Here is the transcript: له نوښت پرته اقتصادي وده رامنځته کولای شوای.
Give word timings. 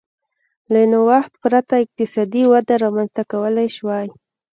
له 0.73 0.81
نوښت 0.91 1.33
پرته 1.43 1.73
اقتصادي 1.83 2.43
وده 2.51 2.73
رامنځته 2.83 3.21
کولای 3.31 3.67
شوای. 3.77 4.07